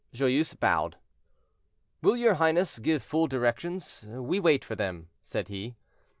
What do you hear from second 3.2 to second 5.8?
directions? we wait for them," said he.